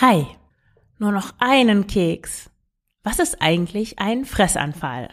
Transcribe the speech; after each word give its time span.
Hi, 0.00 0.26
nur 0.98 1.12
noch 1.12 1.34
einen 1.40 1.86
Keks. 1.86 2.48
Was 3.02 3.18
ist 3.18 3.42
eigentlich 3.42 3.98
ein 3.98 4.24
Fressanfall? 4.24 5.10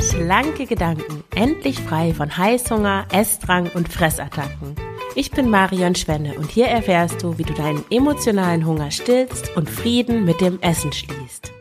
Schlanke 0.00 0.66
Gedanken, 0.66 1.22
endlich 1.36 1.78
frei 1.78 2.12
von 2.12 2.36
Heißhunger, 2.36 3.06
Essdrang 3.12 3.70
und 3.74 3.88
Fressattacken. 3.88 4.74
Ich 5.14 5.30
bin 5.30 5.48
Marion 5.48 5.94
Schwenne 5.94 6.34
und 6.34 6.50
hier 6.50 6.66
erfährst 6.66 7.22
du, 7.22 7.38
wie 7.38 7.44
du 7.44 7.54
deinen 7.54 7.84
emotionalen 7.90 8.66
Hunger 8.66 8.90
stillst 8.90 9.56
und 9.56 9.70
Frieden 9.70 10.24
mit 10.24 10.40
dem 10.40 10.60
Essen 10.62 10.92
schließt. 10.92 11.53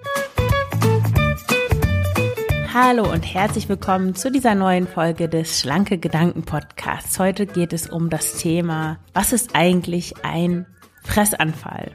Hallo 2.74 3.04
und 3.04 3.22
herzlich 3.22 3.70
willkommen 3.70 4.16
zu 4.16 4.32
dieser 4.32 4.56
neuen 4.56 4.88
Folge 4.88 5.30
des 5.30 5.60
Schlanke 5.60 6.00
Gedanken 6.00 6.42
Podcasts. 6.42 7.20
Heute 7.20 7.46
geht 7.46 7.72
es 7.72 7.88
um 7.88 8.10
das 8.10 8.38
Thema, 8.38 8.98
was 9.14 9.32
ist 9.32 9.56
eigentlich 9.56 10.26
ein 10.26 10.66
Fressanfall? 11.04 11.92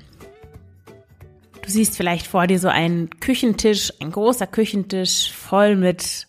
Du 1.65 1.69
siehst 1.69 1.97
vielleicht 1.97 2.29
vor 2.29 2.47
dir 2.47 2.61
so 2.61 2.69
einen 2.69 3.11
Küchentisch, 3.11 3.93
ein 4.01 4.13
großer 4.13 4.47
Küchentisch 4.47 5.33
voll 5.33 5.75
mit 5.75 6.29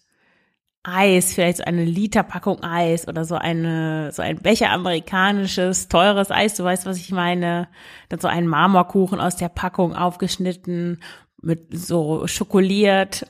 Eis, 0.81 1.35
vielleicht 1.35 1.57
so 1.57 1.65
eine 1.65 1.85
Literpackung 1.85 2.63
Eis 2.63 3.07
oder 3.07 3.25
so 3.25 3.35
eine, 3.35 4.11
so 4.13 4.23
ein 4.23 4.37
Becher 4.37 4.71
amerikanisches, 4.71 5.89
teures 5.89 6.31
Eis, 6.31 6.55
du 6.55 6.63
weißt, 6.63 6.87
was 6.87 6.97
ich 6.97 7.11
meine. 7.11 7.67
Dann 8.09 8.19
so 8.19 8.27
ein 8.27 8.47
Marmorkuchen 8.47 9.19
aus 9.19 9.35
der 9.35 9.49
Packung 9.49 9.95
aufgeschnitten, 9.95 11.03
mit 11.39 11.67
so 11.71 12.25
schokoliert 12.25 13.27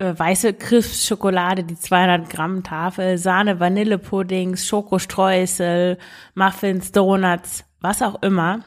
äh, 0.00 0.18
weiße 0.18 0.54
Griffschokolade, 0.54 1.62
die 1.62 1.78
200 1.78 2.30
Gramm 2.30 2.62
Tafel, 2.62 3.18
Sahne, 3.18 3.60
Vanillepuddings, 3.60 4.66
Schokostreusel, 4.66 5.98
Muffins, 6.34 6.90
Donuts, 6.90 7.64
was 7.80 8.00
auch 8.00 8.22
immer. 8.22 8.64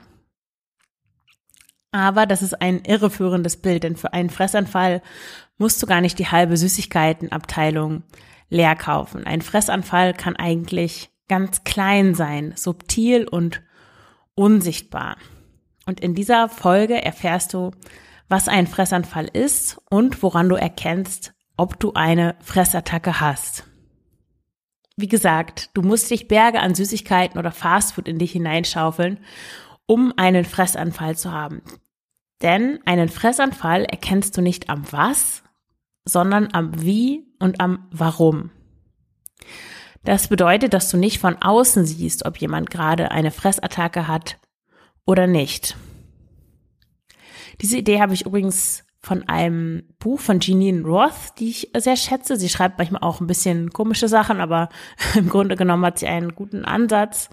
Aber 1.92 2.26
das 2.26 2.42
ist 2.42 2.62
ein 2.62 2.86
irreführendes 2.86 3.58
Bild, 3.58 3.84
denn 3.84 3.96
für 3.96 4.14
einen 4.14 4.30
Fressanfall 4.30 5.02
musst 5.58 5.82
du 5.82 5.88
gar 5.88 6.02
nicht 6.02 6.20
die 6.20 6.28
halbe 6.28 6.56
Süßigkeitenabteilung 6.56 8.04
leer 8.50 8.76
kaufen. 8.76 9.26
Ein 9.26 9.42
Fressanfall 9.42 10.14
kann 10.14 10.36
eigentlich 10.36 11.10
ganz 11.28 11.64
klein 11.64 12.14
sein, 12.14 12.54
subtil 12.56 13.28
und 13.28 13.64
unsichtbar. 14.36 15.18
Und 15.86 16.00
in 16.00 16.14
dieser 16.16 16.48
Folge 16.50 17.04
erfährst 17.04 17.54
du, 17.54 17.72
was 18.34 18.48
ein 18.48 18.66
Fressanfall 18.66 19.28
ist 19.28 19.80
und 19.92 20.24
woran 20.24 20.50
du 20.50 20.56
erkennst, 20.56 21.36
ob 21.56 21.80
du 21.80 21.94
eine 21.94 22.36
Fressattacke 22.42 23.20
hast. 23.20 23.66
Wie 24.98 25.08
gesagt, 25.08 25.70
du 25.76 25.84
musst 25.84 26.10
dich 26.10 26.28
Berge 26.28 26.60
an 26.60 26.74
Süßigkeiten 26.74 27.38
oder 27.38 27.52
Fastfood 27.52 28.08
in 28.08 28.18
dich 28.18 28.32
hineinschaufeln, 28.32 29.20
um 29.86 30.14
einen 30.18 30.46
Fressanfall 30.46 31.16
zu 31.16 31.32
haben. 31.32 31.62
Denn 32.42 32.80
einen 32.86 33.08
Fressanfall 33.08 33.86
erkennst 33.86 34.36
du 34.36 34.42
nicht 34.42 34.68
am 34.68 34.92
was, 34.92 35.44
sondern 36.04 36.50
am 36.54 36.82
wie 36.82 37.28
und 37.38 37.62
am 37.62 37.88
warum. 37.92 38.50
Das 40.06 40.28
bedeutet, 40.28 40.74
dass 40.74 40.90
du 40.90 40.98
nicht 40.98 41.20
von 41.20 41.40
außen 41.40 41.86
siehst, 41.86 42.26
ob 42.26 42.38
jemand 42.38 42.72
gerade 42.72 43.12
eine 43.12 43.30
Fressattacke 43.30 44.08
hat 44.08 44.40
oder 45.06 45.28
nicht. 45.28 45.78
Diese 47.62 47.78
Idee 47.78 48.02
habe 48.02 48.14
ich 48.14 48.26
übrigens 48.26 48.84
von 49.00 49.28
einem 49.28 49.84
Buch 50.00 50.20
von 50.20 50.40
Jeanine 50.40 50.84
Roth, 50.84 51.38
die 51.38 51.50
ich 51.50 51.72
sehr 51.76 51.98
schätze. 51.98 52.38
Sie 52.38 52.48
schreibt 52.48 52.78
manchmal 52.78 53.04
auch 53.04 53.20
ein 53.20 53.28
bisschen 53.28 53.72
komische 53.72 54.08
Sachen, 54.08 54.40
aber 54.40 54.70
im 55.16 55.30
Grunde 55.30 55.58
genommen 55.58 55.86
hat 55.86 56.00
sie 56.00 56.08
einen 56.08 56.36
guten 56.36 56.64
Ansatz. 56.64 57.30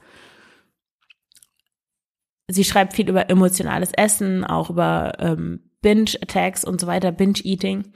Sie 2.49 2.65
schreibt 2.65 2.95
viel 2.95 3.09
über 3.09 3.31
emotionales 3.31 3.93
Essen, 3.93 4.45
auch 4.45 4.71
über 4.71 5.12
ähm, 5.21 5.71
Binge-Attacks 5.83 6.65
und 6.65 6.81
so 6.81 6.89
weiter, 6.89 7.12
Binge-Eating. 7.12 7.93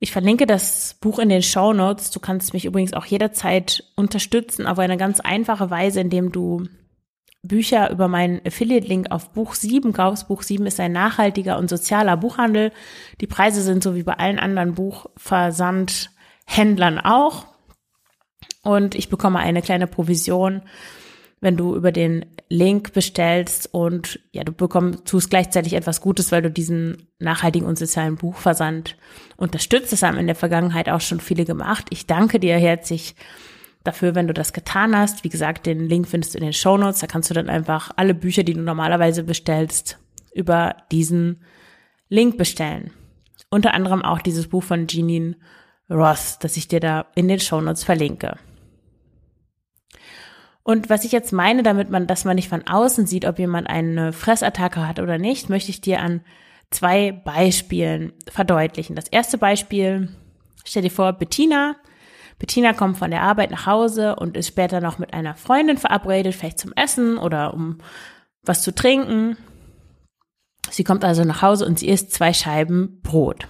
Ich 0.00 0.10
verlinke 0.10 0.46
das 0.46 0.96
Buch 1.00 1.20
in 1.20 1.28
den 1.28 1.42
Show 1.42 1.72
Notes. 1.72 2.10
Du 2.10 2.18
kannst 2.18 2.54
mich 2.54 2.64
übrigens 2.64 2.94
auch 2.94 3.04
jederzeit 3.04 3.84
unterstützen 3.94 4.66
auf 4.66 4.78
eine 4.80 4.96
ganz 4.96 5.20
einfache 5.20 5.70
Weise, 5.70 6.00
indem 6.00 6.32
du 6.32 6.64
Bücher 7.42 7.90
über 7.90 8.08
meinen 8.08 8.40
Affiliate-Link 8.46 9.10
auf 9.10 9.30
Buch 9.30 9.54
7 9.54 9.92
kaufst. 9.92 10.28
Buch 10.28 10.42
7 10.42 10.66
ist 10.66 10.78
ein 10.78 10.92
nachhaltiger 10.92 11.58
und 11.58 11.70
sozialer 11.70 12.16
Buchhandel. 12.16 12.70
Die 13.20 13.26
Preise 13.26 13.62
sind 13.62 13.82
so 13.82 13.94
wie 13.94 14.02
bei 14.02 14.14
allen 14.14 14.38
anderen 14.38 14.74
Buchversandhändlern 14.74 16.98
auch. 16.98 17.46
Und 18.62 18.94
ich 18.94 19.08
bekomme 19.08 19.38
eine 19.38 19.62
kleine 19.62 19.86
Provision, 19.86 20.60
wenn 21.40 21.56
du 21.56 21.74
über 21.74 21.92
den 21.92 22.26
Link 22.50 22.92
bestellst 22.92 23.72
und 23.72 24.20
ja, 24.32 24.44
du 24.44 24.52
bekommst, 24.52 25.06
tust 25.06 25.30
gleichzeitig 25.30 25.72
etwas 25.72 26.02
Gutes, 26.02 26.32
weil 26.32 26.42
du 26.42 26.50
diesen 26.50 27.08
nachhaltigen 27.18 27.66
und 27.66 27.78
sozialen 27.78 28.16
Buchversand 28.16 28.98
unterstützt. 29.38 29.92
Das 29.92 30.02
haben 30.02 30.18
in 30.18 30.26
der 30.26 30.36
Vergangenheit 30.36 30.90
auch 30.90 31.00
schon 31.00 31.20
viele 31.20 31.46
gemacht. 31.46 31.86
Ich 31.88 32.06
danke 32.06 32.38
dir 32.38 32.58
herzlich 32.58 33.14
dafür, 33.84 34.14
wenn 34.14 34.28
du 34.28 34.34
das 34.34 34.52
getan 34.52 34.96
hast. 34.96 35.24
Wie 35.24 35.28
gesagt, 35.28 35.66
den 35.66 35.80
Link 35.80 36.08
findest 36.08 36.34
du 36.34 36.38
in 36.38 36.44
den 36.44 36.52
Show 36.52 36.76
Notes. 36.76 37.00
Da 37.00 37.06
kannst 37.06 37.30
du 37.30 37.34
dann 37.34 37.48
einfach 37.48 37.90
alle 37.96 38.14
Bücher, 38.14 38.42
die 38.42 38.54
du 38.54 38.60
normalerweise 38.60 39.24
bestellst, 39.24 39.98
über 40.34 40.76
diesen 40.92 41.42
Link 42.08 42.36
bestellen. 42.36 42.92
Unter 43.50 43.74
anderem 43.74 44.02
auch 44.02 44.20
dieses 44.20 44.48
Buch 44.48 44.62
von 44.62 44.86
Jeanine 44.86 45.36
Roth, 45.88 46.36
das 46.40 46.56
ich 46.56 46.68
dir 46.68 46.80
da 46.80 47.06
in 47.14 47.28
den 47.28 47.40
Show 47.40 47.60
Notes 47.60 47.84
verlinke. 47.84 48.38
Und 50.62 50.88
was 50.88 51.04
ich 51.04 51.12
jetzt 51.12 51.32
meine, 51.32 51.62
damit 51.62 51.90
man, 51.90 52.06
dass 52.06 52.24
man 52.24 52.36
nicht 52.36 52.48
von 52.48 52.66
außen 52.66 53.06
sieht, 53.06 53.24
ob 53.24 53.38
jemand 53.38 53.68
eine 53.68 54.12
Fressattacke 54.12 54.86
hat 54.86 55.00
oder 55.00 55.18
nicht, 55.18 55.48
möchte 55.48 55.70
ich 55.70 55.80
dir 55.80 56.00
an 56.00 56.20
zwei 56.70 57.10
Beispielen 57.10 58.12
verdeutlichen. 58.30 58.94
Das 58.94 59.08
erste 59.08 59.38
Beispiel, 59.38 60.10
stell 60.64 60.82
dir 60.82 60.90
vor, 60.90 61.12
Bettina 61.14 61.76
Bettina 62.40 62.72
kommt 62.72 62.96
von 62.96 63.10
der 63.10 63.22
Arbeit 63.22 63.50
nach 63.50 63.66
Hause 63.66 64.16
und 64.16 64.36
ist 64.36 64.48
später 64.48 64.80
noch 64.80 64.98
mit 64.98 65.12
einer 65.12 65.36
Freundin 65.36 65.76
verabredet, 65.76 66.34
vielleicht 66.34 66.58
zum 66.58 66.72
Essen 66.72 67.18
oder 67.18 67.52
um 67.52 67.78
was 68.42 68.62
zu 68.62 68.74
trinken. 68.74 69.36
Sie 70.70 70.82
kommt 70.82 71.04
also 71.04 71.22
nach 71.22 71.42
Hause 71.42 71.66
und 71.66 71.78
sie 71.78 71.88
isst 71.88 72.12
zwei 72.12 72.32
Scheiben 72.32 73.00
Brot. 73.02 73.46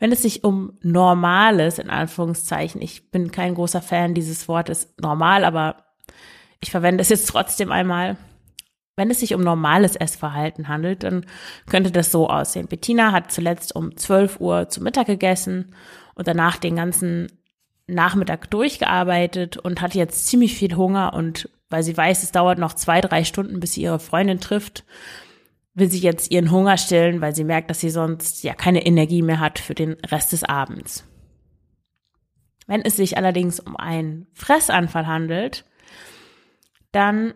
Wenn 0.00 0.10
es 0.10 0.22
sich 0.22 0.42
um 0.42 0.72
normales, 0.82 1.78
in 1.78 1.88
Anführungszeichen, 1.88 2.82
ich 2.82 3.12
bin 3.12 3.30
kein 3.30 3.54
großer 3.54 3.80
Fan 3.80 4.14
dieses 4.14 4.48
Wortes 4.48 4.92
normal, 5.00 5.44
aber 5.44 5.84
ich 6.60 6.72
verwende 6.72 7.02
es 7.02 7.10
jetzt 7.10 7.28
trotzdem 7.28 7.70
einmal. 7.70 8.16
Wenn 8.96 9.10
es 9.10 9.20
sich 9.20 9.34
um 9.34 9.42
normales 9.42 9.94
Essverhalten 9.94 10.66
handelt, 10.66 11.04
dann 11.04 11.26
könnte 11.68 11.92
das 11.92 12.10
so 12.10 12.28
aussehen. 12.28 12.66
Bettina 12.66 13.12
hat 13.12 13.30
zuletzt 13.30 13.76
um 13.76 13.96
12 13.96 14.40
Uhr 14.40 14.68
zu 14.68 14.82
Mittag 14.82 15.06
gegessen 15.06 15.74
und 16.20 16.28
danach 16.28 16.58
den 16.58 16.76
ganzen 16.76 17.32
Nachmittag 17.86 18.50
durchgearbeitet 18.50 19.56
und 19.56 19.80
hat 19.80 19.94
jetzt 19.94 20.26
ziemlich 20.26 20.54
viel 20.54 20.76
Hunger 20.76 21.14
und 21.14 21.48
weil 21.70 21.82
sie 21.82 21.96
weiß, 21.96 22.22
es 22.22 22.30
dauert 22.30 22.58
noch 22.58 22.74
zwei, 22.74 23.00
drei 23.00 23.24
Stunden, 23.24 23.58
bis 23.58 23.72
sie 23.72 23.84
ihre 23.84 23.98
Freundin 23.98 24.38
trifft, 24.38 24.84
will 25.72 25.90
sie 25.90 26.00
jetzt 26.00 26.30
ihren 26.30 26.50
Hunger 26.50 26.76
stillen, 26.76 27.22
weil 27.22 27.34
sie 27.34 27.44
merkt, 27.44 27.70
dass 27.70 27.80
sie 27.80 27.88
sonst 27.88 28.44
ja 28.44 28.52
keine 28.52 28.84
Energie 28.84 29.22
mehr 29.22 29.40
hat 29.40 29.58
für 29.58 29.74
den 29.74 29.94
Rest 30.10 30.32
des 30.32 30.44
Abends. 30.44 31.08
Wenn 32.66 32.82
es 32.82 32.96
sich 32.96 33.16
allerdings 33.16 33.58
um 33.58 33.74
einen 33.78 34.26
Fressanfall 34.34 35.06
handelt, 35.06 35.64
dann 36.92 37.32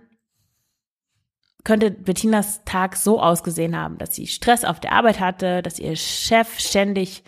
könnte 1.64 1.90
Bettinas 1.90 2.62
Tag 2.66 2.96
so 2.96 3.18
ausgesehen 3.18 3.78
haben, 3.78 3.96
dass 3.96 4.14
sie 4.14 4.26
Stress 4.26 4.62
auf 4.62 4.78
der 4.78 4.92
Arbeit 4.92 5.20
hatte, 5.20 5.62
dass 5.62 5.78
ihr 5.78 5.96
Chef 5.96 6.58
ständig 6.58 7.24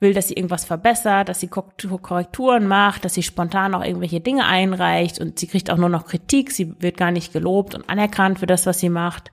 will, 0.00 0.12
dass 0.12 0.28
sie 0.28 0.34
irgendwas 0.34 0.64
verbessert, 0.64 1.28
dass 1.28 1.40
sie 1.40 1.48
Korrekturen 1.48 2.66
macht, 2.66 3.04
dass 3.04 3.14
sie 3.14 3.22
spontan 3.22 3.74
auch 3.74 3.84
irgendwelche 3.84 4.20
Dinge 4.20 4.44
einreicht 4.46 5.18
und 5.18 5.38
sie 5.38 5.46
kriegt 5.46 5.70
auch 5.70 5.78
nur 5.78 5.88
noch 5.88 6.06
Kritik, 6.06 6.50
sie 6.50 6.74
wird 6.80 6.96
gar 6.96 7.10
nicht 7.10 7.32
gelobt 7.32 7.74
und 7.74 7.88
anerkannt 7.88 8.38
für 8.38 8.46
das, 8.46 8.66
was 8.66 8.78
sie 8.78 8.90
macht. 8.90 9.32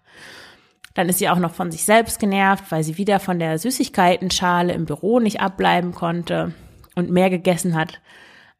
Dann 0.93 1.09
ist 1.09 1.19
sie 1.19 1.29
auch 1.29 1.39
noch 1.39 1.53
von 1.53 1.71
sich 1.71 1.83
selbst 1.83 2.19
genervt, 2.19 2.65
weil 2.69 2.83
sie 2.83 2.97
wieder 2.97 3.19
von 3.19 3.39
der 3.39 3.57
Süßigkeitenschale 3.57 4.73
im 4.73 4.85
Büro 4.85 5.19
nicht 5.19 5.41
abbleiben 5.41 5.93
konnte 5.93 6.53
und 6.95 7.09
mehr 7.09 7.29
gegessen 7.29 7.75
hat, 7.75 7.99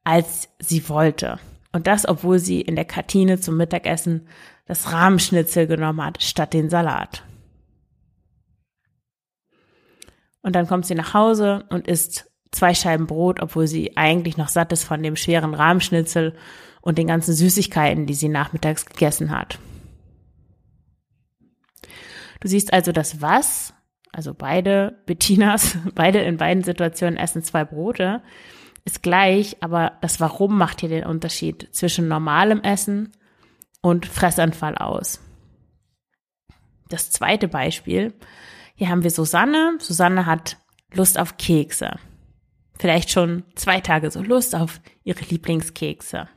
als 0.03 0.49
sie 0.59 0.89
wollte. 0.89 1.39
Und 1.71 1.87
das, 1.87 2.07
obwohl 2.07 2.39
sie 2.39 2.61
in 2.61 2.75
der 2.75 2.85
Kantine 2.85 3.39
zum 3.39 3.57
Mittagessen 3.57 4.27
das 4.65 4.91
Rahmschnitzel 4.91 5.67
genommen 5.67 6.03
hat, 6.03 6.21
statt 6.21 6.53
den 6.53 6.69
Salat. 6.69 7.23
Und 10.43 10.55
dann 10.55 10.67
kommt 10.67 10.85
sie 10.85 10.93
nach 10.93 11.13
Hause 11.13 11.65
und 11.69 11.87
isst 11.87 12.29
zwei 12.51 12.75
Scheiben 12.75 13.07
Brot, 13.07 13.41
obwohl 13.41 13.65
sie 13.65 13.97
eigentlich 13.97 14.37
noch 14.37 14.49
satt 14.49 14.71
ist 14.71 14.83
von 14.83 15.01
dem 15.01 15.15
schweren 15.15 15.55
Rahmschnitzel 15.55 16.35
und 16.81 16.97
den 16.97 17.07
ganzen 17.07 17.33
Süßigkeiten, 17.33 18.05
die 18.05 18.13
sie 18.13 18.29
nachmittags 18.29 18.85
gegessen 18.85 19.31
hat. 19.31 19.57
Du 22.41 22.47
siehst 22.47 22.73
also 22.73 22.91
das 22.91 23.21
Was, 23.21 23.73
also 24.11 24.33
beide 24.33 25.01
Bettinas, 25.05 25.77
beide 25.95 26.19
in 26.19 26.37
beiden 26.37 26.63
Situationen 26.63 27.17
essen 27.17 27.41
zwei 27.41 27.63
Brote, 27.63 28.21
ist 28.85 29.01
gleich, 29.01 29.57
aber 29.61 29.93
das 30.01 30.19
Warum 30.19 30.57
macht 30.57 30.81
hier 30.81 30.89
den 30.89 31.05
Unterschied 31.05 31.69
zwischen 31.71 32.09
normalem 32.09 32.61
Essen 32.61 33.13
und 33.81 34.05
Fressanfall 34.05 34.75
aus. 34.77 35.21
Das 36.89 37.11
zweite 37.11 37.47
Beispiel. 37.47 38.13
Hier 38.83 38.89
haben 38.89 39.03
wir 39.03 39.11
Susanne. 39.11 39.77
Susanne 39.79 40.25
hat 40.25 40.57
Lust 40.91 41.17
auf 41.17 41.37
Kekse. 41.37 41.99
Vielleicht 42.77 43.11
schon 43.11 43.43
zwei 43.55 43.79
Tage 43.79 44.11
so 44.11 44.21
Lust 44.21 44.57
auf 44.57 44.81
ihre 45.05 45.21
Lieblingskekse. 45.23 46.27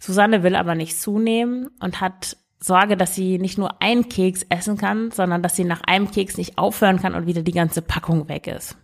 Susanne 0.00 0.42
will 0.42 0.56
aber 0.56 0.74
nicht 0.74 1.00
zunehmen 1.00 1.68
und 1.78 2.00
hat 2.00 2.36
Sorge, 2.58 2.96
dass 2.96 3.14
sie 3.14 3.38
nicht 3.38 3.58
nur 3.58 3.80
einen 3.80 4.08
Keks 4.08 4.44
essen 4.48 4.76
kann, 4.76 5.12
sondern 5.12 5.40
dass 5.40 5.54
sie 5.54 5.62
nach 5.62 5.82
einem 5.82 6.10
Keks 6.10 6.36
nicht 6.36 6.58
aufhören 6.58 7.00
kann 7.00 7.14
und 7.14 7.28
wieder 7.28 7.42
die 7.42 7.52
ganze 7.52 7.80
Packung 7.80 8.28
weg 8.28 8.48
ist. 8.48 8.76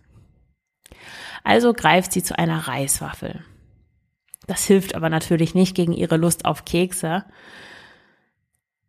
Also 1.43 1.73
greift 1.73 2.13
sie 2.13 2.23
zu 2.23 2.39
einer 2.39 2.69
Reiswaffel. 2.69 3.43
Das 4.45 4.63
hilft 4.63 4.95
aber 4.95 5.09
natürlich 5.09 5.53
nicht 5.53 5.75
gegen 5.75 5.91
ihre 5.91 6.15
Lust 6.15 6.45
auf 6.45 6.63
Kekse. 6.63 7.25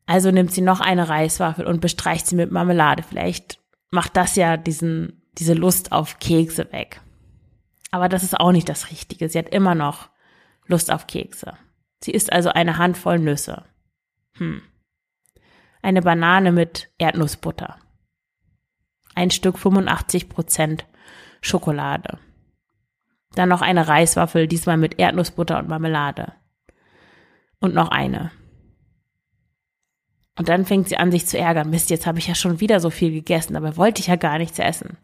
Also 0.09 0.31
nimmt 0.31 0.53
sie 0.53 0.63
noch 0.63 0.81
eine 0.81 1.11
Reiswaffel 1.11 1.67
und 1.67 1.83
bestreicht 1.83 2.27
sie 2.27 2.35
mit 2.35 2.51
Marmelade. 2.51 3.03
Vielleicht 3.03 3.61
macht 3.91 4.17
das 4.17 4.37
ja 4.37 4.57
diesen, 4.57 5.21
diese 5.35 5.53
Lust 5.53 5.93
auf 5.93 6.19
Kekse 6.19 6.73
weg. 6.73 7.03
Aber 7.91 8.09
das 8.09 8.23
ist 8.23 8.41
auch 8.41 8.51
nicht 8.51 8.71
das 8.71 8.91
Richtige. 8.91 9.29
Sie 9.29 9.39
hat 9.39 9.51
immer 9.51 9.75
noch 9.75 10.09
Lust 10.67 10.91
auf 10.91 11.07
Kekse. 11.07 11.59
Sie 12.03 12.13
isst 12.13 12.33
also 12.33 12.49
eine 12.49 12.79
Handvoll 12.79 13.19
Nüsse. 13.19 13.67
Hm. 14.39 14.63
Eine 15.83 16.01
Banane 16.01 16.53
mit 16.53 16.89
Erdnussbutter. 16.97 17.77
Ein 19.15 19.31
Stück 19.31 19.59
85 19.59 20.31
Prozent 20.31 20.87
Schokolade. 21.43 22.19
Dann 23.35 23.51
noch 23.51 23.61
eine 23.61 23.87
Reiswaffel, 23.87 24.49
diesmal 24.49 24.79
mit 24.79 24.99
Erdnussbutter 24.99 25.59
und 25.59 25.69
Marmelade. 25.69 26.33
Und 27.61 27.75
noch 27.75 27.91
eine. 27.91 28.31
Und 30.39 30.49
dann 30.49 30.65
fängt 30.65 30.89
sie 30.89 30.97
an, 30.97 31.11
sich 31.11 31.27
zu 31.27 31.37
ärgern. 31.37 31.69
Mist, 31.69 31.91
jetzt 31.91 32.07
habe 32.07 32.21
ich 32.21 32.29
ja 32.29 32.35
schon 32.35 32.61
wieder 32.61 32.79
so 32.79 32.91
viel 32.91 33.11
gegessen, 33.11 33.57
aber 33.57 33.77
wollte 33.77 34.01
ich 34.01 34.07
ja 34.07 34.15
gar 34.15 34.39
nichts 34.39 34.61
essen. 34.61 34.97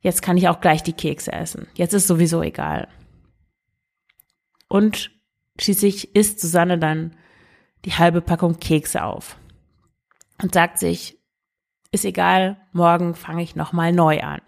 Jetzt 0.00 0.22
kann 0.22 0.36
ich 0.36 0.48
auch 0.48 0.60
gleich 0.60 0.82
die 0.82 0.92
Kekse 0.92 1.32
essen. 1.32 1.68
Jetzt 1.74 1.94
ist 1.94 2.08
sowieso 2.08 2.42
egal. 2.42 2.88
Und 4.68 5.12
schließlich 5.58 6.16
isst 6.16 6.40
Susanne 6.40 6.78
dann 6.78 7.16
die 7.84 7.92
halbe 7.92 8.20
Packung 8.20 8.58
Kekse 8.58 9.04
auf 9.04 9.38
und 10.42 10.52
sagt 10.52 10.78
sich, 10.78 11.18
ist 11.92 12.04
egal, 12.04 12.60
morgen 12.72 13.14
fange 13.14 13.42
ich 13.42 13.54
nochmal 13.54 13.92
neu 13.92 14.20
an. 14.20 14.40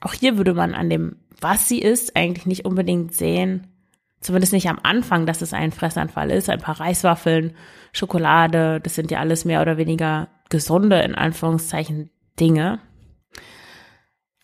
Auch 0.00 0.14
hier 0.14 0.36
würde 0.36 0.54
man 0.54 0.74
an 0.74 0.88
dem, 0.90 1.16
was 1.40 1.68
sie 1.68 1.82
isst, 1.82 2.16
eigentlich 2.16 2.46
nicht 2.46 2.64
unbedingt 2.64 3.14
sehen, 3.14 3.75
zumindest 4.20 4.52
nicht 4.52 4.68
am 4.68 4.80
Anfang, 4.82 5.26
dass 5.26 5.42
es 5.42 5.52
ein 5.52 5.72
Fressanfall 5.72 6.30
ist. 6.30 6.50
Ein 6.50 6.60
paar 6.60 6.80
Reiswaffeln, 6.80 7.54
Schokolade, 7.92 8.80
das 8.80 8.94
sind 8.94 9.10
ja 9.10 9.20
alles 9.20 9.44
mehr 9.44 9.62
oder 9.62 9.76
weniger 9.76 10.28
gesunde, 10.48 11.00
in 11.00 11.14
Anführungszeichen, 11.14 12.10
Dinge. 12.38 12.80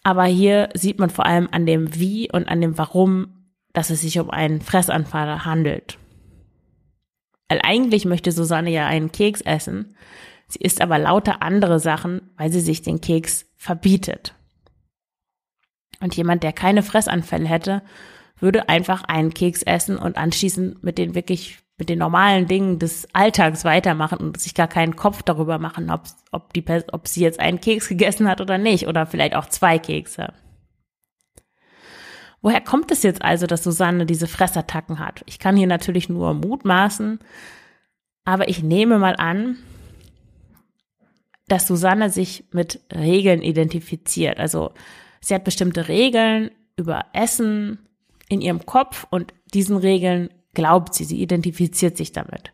Aber 0.02 0.24
hier 0.24 0.70
sieht 0.74 0.98
man 0.98 1.10
vor 1.10 1.26
allem 1.26 1.48
an 1.52 1.66
dem 1.66 1.94
Wie 1.94 2.30
und 2.30 2.48
an 2.48 2.60
dem 2.60 2.76
Warum, 2.78 3.48
dass 3.72 3.90
es 3.90 4.00
sich 4.00 4.18
um 4.18 4.30
einen 4.30 4.60
Fressanfall 4.60 5.44
handelt. 5.44 5.98
Weil 7.48 7.60
eigentlich 7.62 8.04
möchte 8.04 8.32
Susanne 8.32 8.70
ja 8.70 8.86
einen 8.86 9.12
Keks 9.12 9.40
essen. 9.42 9.94
Sie 10.48 10.60
isst 10.60 10.80
aber 10.80 10.98
lauter 10.98 11.42
andere 11.42 11.80
Sachen, 11.80 12.30
weil 12.36 12.50
sie 12.50 12.60
sich 12.60 12.82
den 12.82 13.00
Keks 13.00 13.46
verbietet. 13.56 14.34
Und 16.00 16.16
jemand, 16.16 16.42
der 16.42 16.52
keine 16.52 16.82
Fressanfälle 16.82 17.46
hätte, 17.46 17.82
würde 18.42 18.68
einfach 18.68 19.04
einen 19.04 19.32
Keks 19.32 19.62
essen 19.62 19.96
und 19.96 20.18
anschließend 20.18 20.82
mit 20.82 20.98
den 20.98 21.14
wirklich, 21.14 21.60
mit 21.78 21.88
den 21.88 22.00
normalen 22.00 22.46
Dingen 22.46 22.78
des 22.78 23.08
Alltags 23.14 23.64
weitermachen 23.64 24.18
und 24.18 24.40
sich 24.40 24.54
gar 24.54 24.68
keinen 24.68 24.96
Kopf 24.96 25.22
darüber 25.22 25.58
machen, 25.58 25.90
ob, 25.90 26.02
ob, 26.32 26.52
die, 26.52 26.64
ob 26.92 27.08
sie 27.08 27.22
jetzt 27.22 27.40
einen 27.40 27.60
Keks 27.60 27.88
gegessen 27.88 28.28
hat 28.28 28.40
oder 28.40 28.58
nicht 28.58 28.88
oder 28.88 29.06
vielleicht 29.06 29.34
auch 29.34 29.46
zwei 29.46 29.78
Kekse. 29.78 30.34
Woher 32.42 32.60
kommt 32.60 32.90
es 32.90 33.04
jetzt 33.04 33.22
also, 33.22 33.46
dass 33.46 33.62
Susanne 33.62 34.04
diese 34.04 34.26
Fressattacken 34.26 34.98
hat? 34.98 35.22
Ich 35.26 35.38
kann 35.38 35.56
hier 35.56 35.68
natürlich 35.68 36.08
nur 36.08 36.34
mutmaßen, 36.34 37.20
aber 38.24 38.48
ich 38.48 38.64
nehme 38.64 38.98
mal 38.98 39.14
an, 39.14 39.58
dass 41.46 41.68
Susanne 41.68 42.10
sich 42.10 42.44
mit 42.50 42.80
Regeln 42.92 43.42
identifiziert. 43.42 44.40
Also 44.40 44.72
sie 45.20 45.34
hat 45.34 45.44
bestimmte 45.44 45.86
Regeln 45.86 46.50
über 46.76 47.06
Essen, 47.12 47.78
in 48.32 48.40
ihrem 48.40 48.64
Kopf 48.66 49.06
und 49.10 49.34
diesen 49.52 49.76
Regeln 49.76 50.30
glaubt 50.54 50.94
sie, 50.94 51.04
sie 51.04 51.20
identifiziert 51.20 51.96
sich 51.96 52.12
damit. 52.12 52.52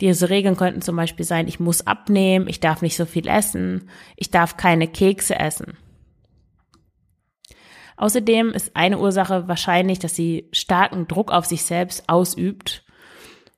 Diese 0.00 0.30
Regeln 0.30 0.56
könnten 0.56 0.82
zum 0.82 0.96
Beispiel 0.96 1.24
sein, 1.24 1.46
ich 1.46 1.60
muss 1.60 1.86
abnehmen, 1.86 2.48
ich 2.48 2.60
darf 2.60 2.82
nicht 2.82 2.96
so 2.96 3.06
viel 3.06 3.28
essen, 3.28 3.88
ich 4.16 4.30
darf 4.30 4.56
keine 4.56 4.88
Kekse 4.88 5.38
essen. 5.38 5.76
Außerdem 7.96 8.50
ist 8.50 8.74
eine 8.74 8.98
Ursache 8.98 9.46
wahrscheinlich, 9.46 10.00
dass 10.00 10.16
sie 10.16 10.48
starken 10.52 11.06
Druck 11.06 11.30
auf 11.30 11.46
sich 11.46 11.62
selbst 11.62 12.08
ausübt. 12.08 12.84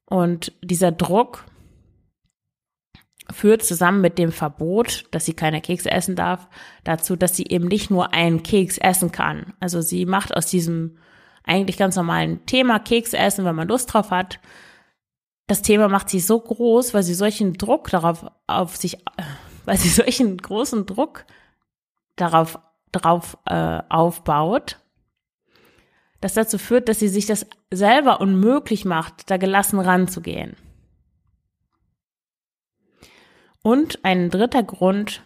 Und 0.05 0.52
dieser 0.60 0.93
Druck 0.93 1.46
führt 3.32 3.64
zusammen 3.64 4.02
mit 4.02 4.19
dem 4.19 4.32
Verbot, 4.32 5.06
dass 5.12 5.25
sie 5.25 5.32
keine 5.32 5.62
Kekse 5.62 5.90
essen 5.90 6.14
darf, 6.14 6.49
dazu, 6.82 7.17
dass 7.17 7.34
sie 7.34 7.46
eben 7.46 7.69
nicht 7.69 7.90
nur 7.90 8.12
einen 8.12 8.43
Keks 8.43 8.76
essen 8.76 9.12
kann. 9.12 9.55
Also 9.60 9.81
sie 9.81 10.05
macht 10.05 10.37
aus 10.37 10.46
diesem 10.46 10.99
eigentlich 11.44 11.76
ganz 11.76 11.96
normalen 11.96 12.44
Thema 12.46 12.79
Kekse 12.79 13.19
essen, 13.19 13.44
wenn 13.44 13.55
man 13.55 13.69
Lust 13.69 13.93
drauf 13.93 14.11
hat. 14.11 14.41
Das 15.46 15.62
Thema 15.62 15.88
macht 15.88 16.08
sie 16.08 16.20
so 16.20 16.41
groß, 16.41 16.94
weil 16.94 17.02
sie 17.02 17.14
solchen 17.14 17.55
Druck 17.55 17.91
darauf 17.91 18.26
auf 18.46 18.76
sich, 18.76 18.99
weil 19.64 19.76
sie 19.76 19.91
solchen 19.91 20.37
großen 20.37 20.87
Druck 20.87 21.25
darauf 22.17 22.58
drauf 22.93 23.37
äh, 23.46 23.81
aufbaut, 23.88 24.79
das 26.20 26.35
dazu 26.35 26.58
führt, 26.58 26.88
dass 26.88 27.00
sie 27.00 27.08
sich 27.08 27.26
das 27.26 27.46
selber 27.70 28.20
unmöglich 28.20 28.85
macht, 28.85 29.31
da 29.31 29.37
gelassen 29.37 29.79
ranzugehen. 29.79 30.56
Und 33.62 34.05
ein 34.05 34.31
dritter 34.31 34.62
Grund, 34.62 35.23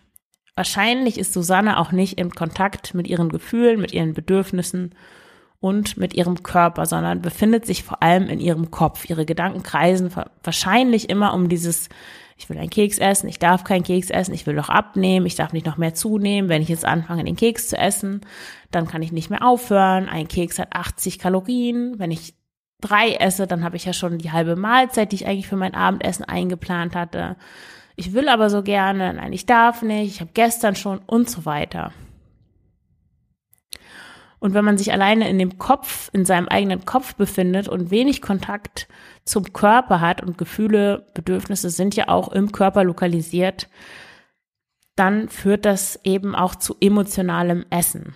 wahrscheinlich 0.54 1.18
ist 1.18 1.32
Susanne 1.32 1.78
auch 1.78 1.92
nicht 1.92 2.18
im 2.18 2.30
Kontakt 2.30 2.94
mit 2.94 3.06
ihren 3.06 3.28
Gefühlen, 3.28 3.80
mit 3.80 3.92
ihren 3.92 4.14
Bedürfnissen 4.14 4.94
und 5.60 5.96
mit 5.96 6.14
ihrem 6.14 6.42
Körper, 6.42 6.86
sondern 6.86 7.20
befindet 7.20 7.66
sich 7.66 7.82
vor 7.82 8.02
allem 8.02 8.28
in 8.28 8.40
ihrem 8.40 8.70
Kopf. 8.70 9.08
Ihre 9.08 9.26
Gedanken 9.26 9.62
kreisen 9.62 10.10
wahrscheinlich 10.42 11.10
immer 11.10 11.34
um 11.34 11.48
dieses, 11.48 11.88
ich 12.36 12.48
will 12.48 12.58
einen 12.58 12.70
Keks 12.70 12.98
essen, 12.98 13.28
ich 13.28 13.40
darf 13.40 13.64
keinen 13.64 13.82
Keks 13.82 14.10
essen, 14.10 14.34
ich 14.34 14.46
will 14.46 14.54
doch 14.54 14.68
abnehmen, 14.68 15.26
ich 15.26 15.34
darf 15.34 15.52
nicht 15.52 15.66
noch 15.66 15.76
mehr 15.76 15.94
zunehmen. 15.94 16.48
Wenn 16.48 16.62
ich 16.62 16.68
jetzt 16.68 16.84
anfange, 16.84 17.24
den 17.24 17.36
Keks 17.36 17.68
zu 17.68 17.76
essen, 17.76 18.20
dann 18.70 18.86
kann 18.86 19.02
ich 19.02 19.10
nicht 19.10 19.30
mehr 19.30 19.44
aufhören. 19.44 20.08
Ein 20.08 20.28
Keks 20.28 20.60
hat 20.60 20.72
80 20.72 21.18
Kalorien. 21.18 21.98
Wenn 21.98 22.12
ich 22.12 22.34
drei 22.80 23.14
esse, 23.14 23.48
dann 23.48 23.64
habe 23.64 23.76
ich 23.76 23.84
ja 23.84 23.92
schon 23.92 24.18
die 24.18 24.30
halbe 24.30 24.54
Mahlzeit, 24.54 25.10
die 25.10 25.16
ich 25.16 25.26
eigentlich 25.26 25.48
für 25.48 25.56
mein 25.56 25.74
Abendessen 25.74 26.24
eingeplant 26.24 26.94
hatte. 26.94 27.36
Ich 27.96 28.12
will 28.12 28.28
aber 28.28 28.48
so 28.48 28.62
gerne, 28.62 29.12
nein, 29.14 29.32
ich 29.32 29.44
darf 29.44 29.82
nicht, 29.82 30.14
ich 30.14 30.20
habe 30.20 30.30
gestern 30.32 30.76
schon 30.76 31.00
und 31.00 31.28
so 31.28 31.44
weiter. 31.44 31.92
Und 34.40 34.54
wenn 34.54 34.64
man 34.64 34.78
sich 34.78 34.92
alleine 34.92 35.28
in 35.28 35.38
dem 35.38 35.58
Kopf, 35.58 36.10
in 36.12 36.24
seinem 36.24 36.48
eigenen 36.48 36.84
Kopf 36.84 37.14
befindet 37.14 37.68
und 37.68 37.90
wenig 37.90 38.22
Kontakt 38.22 38.88
zum 39.24 39.52
Körper 39.52 40.00
hat 40.00 40.22
und 40.22 40.38
Gefühle, 40.38 41.06
Bedürfnisse 41.14 41.70
sind 41.70 41.96
ja 41.96 42.08
auch 42.08 42.32
im 42.32 42.52
Körper 42.52 42.84
lokalisiert, 42.84 43.68
dann 44.96 45.28
führt 45.28 45.64
das 45.64 45.98
eben 46.04 46.34
auch 46.34 46.54
zu 46.54 46.76
emotionalem 46.80 47.64
Essen. 47.70 48.14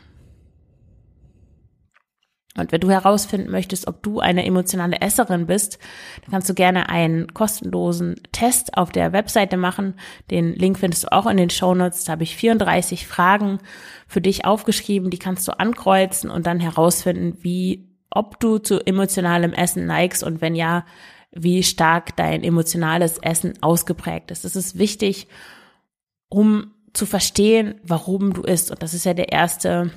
Und 2.57 2.71
wenn 2.71 2.81
du 2.81 2.91
herausfinden 2.91 3.51
möchtest, 3.51 3.87
ob 3.89 4.03
du 4.03 4.21
eine 4.21 4.45
emotionale 4.45 5.01
Esserin 5.01 5.47
bist, 5.47 5.79
dann 6.23 6.33
kannst 6.33 6.51
du 6.51 6.55
gerne 6.55 6.91
einen 6.91 7.33
kostenlosen 7.33 8.17
Test 8.33 8.77
auf 8.77 8.93
der 8.93 9.13
Webseite 9.13 9.57
machen. 9.57 9.95
Den 10.31 10.55
Link 10.55 10.79
findest 10.79 11.05
du 11.05 11.13
auch 11.13 11.27
in 11.27 11.39
den 11.39 11.49
Show 11.49 11.75
Notes. 11.75 12.05
Da 12.05 12.13
habe 12.13 12.25
ich 12.25 12.37
34 12.37 13.07
Fragen 13.07 13.59
für 14.07 14.21
dich 14.21 14.45
aufgeschrieben. 14.45 15.11
Die 15.11 15.19
kannst 15.19 15.49
du 15.49 15.59
ankreuzen 15.59 16.29
und 16.29 16.47
dann 16.47 16.61
herausfinden, 16.61 17.39
wie, 17.41 17.89
ob 18.11 18.39
du 18.39 18.59
zu 18.59 18.85
emotionalem 18.85 19.55
Essen 19.55 19.87
neigst 19.87 20.23
und 20.23 20.43
wenn 20.43 20.55
ja, 20.55 20.85
wie 21.35 21.63
stark 21.63 22.15
dein 22.17 22.45
emotionales 22.45 23.17
Essen 23.17 23.55
ausgeprägt 23.63 24.31
ist. 24.31 24.45
Das 24.45 24.57
ist 24.57 24.79
wichtig, 24.79 25.27
um 26.29 26.73
zu 26.93 27.07
verstehen, 27.07 27.77
warum 27.83 28.35
du 28.35 28.43
isst. 28.43 28.71
Und 28.71 28.83
das 28.83 28.93
ist 28.93 29.05
ja 29.05 29.15
der 29.15 29.33
erste 29.33 29.91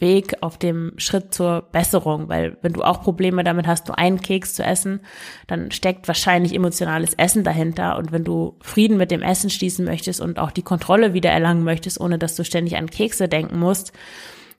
Weg, 0.00 0.36
auf 0.40 0.58
dem 0.58 0.92
Schritt 0.96 1.34
zur 1.34 1.62
Besserung, 1.72 2.28
weil 2.28 2.56
wenn 2.62 2.72
du 2.72 2.82
auch 2.82 3.02
Probleme 3.02 3.44
damit 3.44 3.66
hast, 3.66 3.88
nur 3.88 3.98
einen 3.98 4.20
Keks 4.20 4.54
zu 4.54 4.62
essen, 4.62 5.00
dann 5.46 5.70
steckt 5.70 6.08
wahrscheinlich 6.08 6.54
emotionales 6.54 7.14
Essen 7.14 7.44
dahinter 7.44 7.98
und 7.98 8.12
wenn 8.12 8.24
du 8.24 8.56
Frieden 8.60 8.96
mit 8.96 9.10
dem 9.10 9.22
Essen 9.22 9.50
schließen 9.50 9.84
möchtest 9.84 10.20
und 10.20 10.38
auch 10.38 10.50
die 10.50 10.62
Kontrolle 10.62 11.14
wieder 11.14 11.30
erlangen 11.30 11.64
möchtest, 11.64 12.00
ohne 12.00 12.18
dass 12.18 12.36
du 12.36 12.44
ständig 12.44 12.76
an 12.76 12.90
Kekse 12.90 13.28
denken 13.28 13.58
musst, 13.58 13.92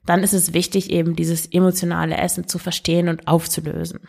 dann 0.06 0.22
ist 0.22 0.32
es 0.32 0.52
wichtig, 0.52 0.90
eben 0.90 1.16
dieses 1.16 1.46
emotionale 1.46 2.16
Essen 2.16 2.48
zu 2.48 2.58
verstehen 2.58 3.08
und 3.08 3.28
aufzulösen. 3.28 4.00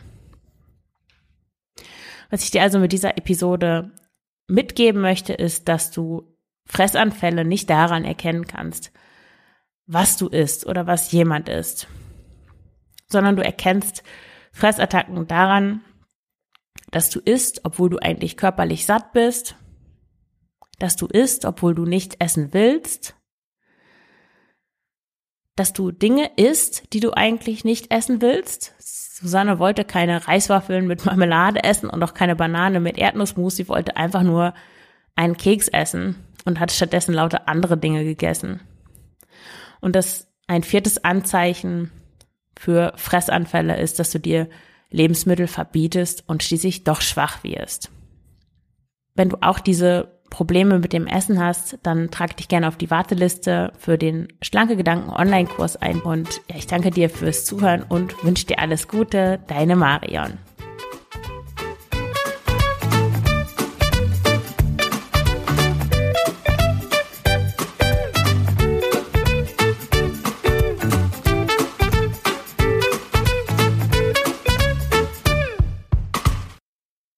Was 2.30 2.44
ich 2.44 2.52
dir 2.52 2.63
also 2.63 2.80
mit 2.80 2.92
dieser 2.92 3.18
Episode 3.18 3.92
mitgeben 4.48 5.02
möchte, 5.02 5.34
ist, 5.34 5.68
dass 5.68 5.92
du 5.92 6.36
Fressanfälle 6.66 7.46
nicht 7.46 7.70
daran 7.70 8.06
erkennen 8.06 8.48
kannst, 8.48 8.92
was 9.86 10.18
du 10.18 10.28
isst 10.28 10.66
oder 10.66 10.88
was 10.88 11.12
jemand 11.12 11.50
isst, 11.50 11.88
sondern 13.08 13.36
du 13.36 13.44
erkennst 13.44 14.04
Fressattacken 14.52 15.28
daran, 15.28 15.82
dass 16.92 17.10
du 17.10 17.20
isst, 17.20 17.62
obwohl 17.63 17.90
du 17.90 17.98
eigentlich 17.98 18.38
körperlich 18.38 18.86
satt 18.86 19.13
bist, 19.13 19.56
dass 20.80 20.96
du 20.96 21.08
isst, 21.08 21.46
obwohl 21.46 21.75
du 21.75 21.86
nicht 21.86 22.18
essen 22.20 22.54
willst, 22.54 23.16
dass 25.56 25.74
du 25.74 25.92
Dinge 25.92 26.32
isst, 26.36 26.94
die 26.94 27.00
du 27.00 27.12
eigentlich 27.12 27.63
nicht 27.63 27.92
essen 27.94 28.22
willst. 28.22 28.74
Susanne 28.80 29.60
wollte 29.60 29.86
keine 29.86 30.28
Reiswaffeln 30.28 30.88
mit 30.88 31.06
Marmelade 31.06 31.63
essen 31.63 31.90
und 31.90 32.02
auch 32.04 32.13
keine 32.13 32.36
Banane 32.36 32.80
mit 32.80 32.98
Erdnussmus. 32.98 33.56
Sie 33.56 33.70
wollte 33.70 33.96
einfach 33.98 34.24
nur 34.24 34.54
einen 35.16 35.38
Keks 35.38 35.68
essen 35.68 36.16
und 36.46 36.60
hat 36.60 36.72
stattdessen 36.72 37.13
lauter 37.13 37.48
andere 37.48 37.78
Dinge 37.78 38.04
gegessen. 38.04 38.62
Und 39.84 39.98
das 39.98 40.28
ein 40.48 40.63
viertes 40.63 41.04
Anzeichen 41.04 41.92
für 42.58 42.94
Fressanfälle 42.96 43.78
ist, 43.78 44.00
dass 44.00 44.12
du 44.12 44.20
dir 44.20 44.48
Lebensmittel 44.90 45.48
verbietest 45.48 46.24
und 46.25 46.42
schließlich 46.42 46.86
doch 46.86 47.02
schwach 47.02 47.44
wirst. 47.44 47.92
Wenn 49.13 49.28
du 49.28 49.38
auch 49.42 49.60
diese 49.60 50.22
Probleme 50.30 50.80
mit 50.80 50.94
dem 50.94 51.06
Essen 51.06 51.44
hast, 51.44 51.80
dann 51.84 52.12
trag 52.12 52.38
dich 52.38 52.48
gerne 52.48 52.70
auf 52.70 52.78
die 52.78 52.92
Warteliste 52.92 53.74
für 53.78 53.98
den 53.98 54.30
Schlanke 54.42 54.78
Gedanken 54.78 55.10
Online-Kurs 55.10 55.75
ein. 55.75 56.00
Und 56.00 56.30
ja, 56.50 56.56
ich 56.56 56.66
danke 56.66 56.90
dir 56.90 57.10
fürs 57.10 57.44
Zuhören 57.44 57.84
und 57.84 58.24
wünsche 58.24 58.48
dir 58.48 58.60
alles 58.60 58.88
Gute. 58.88 59.40
Deine 59.48 59.75
Marion. 59.75 60.38